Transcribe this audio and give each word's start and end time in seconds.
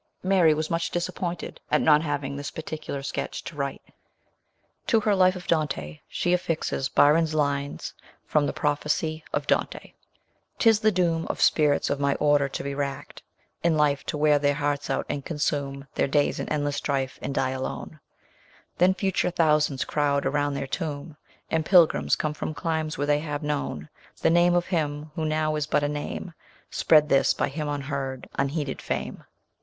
Mary 0.23 0.51
was 0.51 0.71
much 0.71 0.89
disappointed 0.89 1.59
at 1.69 1.79
not 1.79 2.01
having 2.01 2.35
this 2.35 2.49
particular 2.49 3.03
sketch 3.03 3.43
to 3.43 3.55
write. 3.55 3.83
To 4.87 4.99
her 5.01 5.13
life 5.15 5.35
of 5.35 5.45
Dante 5.45 5.99
she 6.09 6.33
affixes 6.33 6.89
Byron's 6.89 7.35
lines 7.35 7.93
from 8.25 8.47
The 8.47 8.51
Prophecy 8.51 9.23
of 9.31 9.45
Dante 9.45 9.93
'Tis 10.57 10.79
the 10.79 10.91
doom 10.91 11.27
Of 11.27 11.39
spirits 11.39 11.91
of 11.91 11.99
my 11.99 12.15
order 12.15 12.49
to 12.49 12.63
be 12.63 12.73
racked 12.73 13.21
In 13.63 13.77
life; 13.77 14.03
to 14.07 14.17
wear 14.17 14.39
their 14.39 14.55
hearts 14.55 14.89
out, 14.89 15.05
and 15.07 15.23
consume 15.23 15.85
Their 15.93 16.07
days 16.07 16.39
in 16.39 16.49
endless 16.49 16.77
strife, 16.77 17.19
and 17.21 17.35
die 17.35 17.51
alone. 17.51 17.99
LATEB 17.99 17.99
WORKS. 17.99 18.77
207 18.77 18.77
Then 18.79 18.93
future 18.95 19.29
thousands 19.29 19.85
crowd 19.85 20.25
around 20.25 20.55
their 20.55 20.65
tomb, 20.65 21.15
And 21.51 21.63
pilgrims, 21.63 22.15
come 22.15 22.33
from 22.33 22.55
climes 22.55 22.97
where 22.97 23.05
they 23.05 23.19
have 23.19 23.43
known 23.43 23.87
The 24.21 24.31
name 24.31 24.55
of 24.55 24.65
him 24.65 25.11
who 25.13 25.25
now 25.25 25.55
is 25.55 25.67
but 25.67 25.83
a 25.83 25.87
name, 25.87 26.33
Spread 26.71 27.07
his, 27.11 27.35
by 27.35 27.49
him 27.49 27.69
unheard, 27.69 28.27
unheeded 28.33 28.81
fame. 28.81 29.25